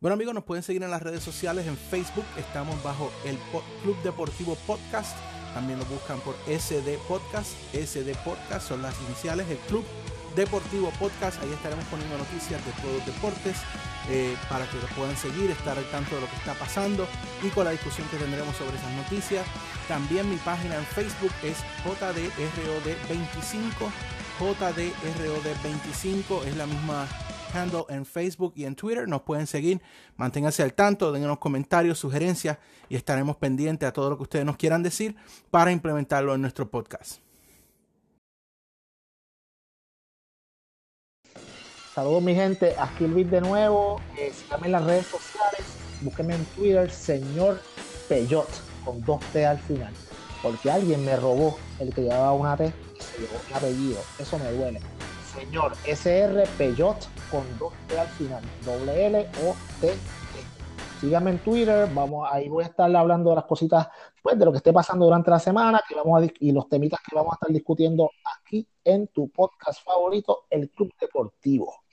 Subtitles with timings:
[0.00, 3.38] Bueno amigos, nos pueden seguir en las redes sociales, en Facebook estamos bajo el
[3.82, 5.16] Club Deportivo Podcast,
[5.54, 9.84] también lo buscan por SD Podcast, SD Podcast son las iniciales, el Club
[10.36, 11.40] Deportivo Podcast.
[11.42, 13.56] Ahí estaremos poniendo noticias de todos los deportes
[14.10, 17.06] eh, para que lo puedan seguir, estar al tanto de lo que está pasando
[17.42, 19.46] y con la discusión que tendremos sobre esas noticias.
[19.88, 23.90] También mi página en Facebook es JDROD25.
[24.40, 27.06] JDROD25 es la misma
[27.88, 29.08] en Facebook y en Twitter.
[29.08, 29.80] Nos pueden seguir,
[30.16, 34.56] manténganse al tanto, dennos comentarios, sugerencias y estaremos pendientes a todo lo que ustedes nos
[34.56, 35.14] quieran decir
[35.50, 37.20] para implementarlo en nuestro podcast.
[41.94, 45.60] Saludos mi gente, aquí Luis de nuevo, eh, síganme en las redes sociales,
[46.00, 47.60] búsquenme en Twitter, señor
[48.08, 48.48] Peyot,
[48.84, 49.94] con dos T al final,
[50.42, 54.36] porque alguien me robó el que llevaba una T y se llevó mi apellido, eso
[54.40, 54.80] me duele.
[55.34, 56.96] Señor SR Peyot
[57.30, 59.88] con dos T al final, doble L O T.
[59.88, 59.94] -T.
[61.00, 63.88] Síganme en Twitter, vamos, ahí voy a estar hablando de las cositas,
[64.22, 65.82] pues de lo que esté pasando durante la semana
[66.40, 70.92] y los temitas que vamos a estar discutiendo aquí en tu podcast favorito, El Club
[70.98, 71.83] Deportivo.